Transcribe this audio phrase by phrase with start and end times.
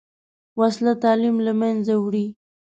[0.59, 2.25] وسله تعلیم له منځه وړي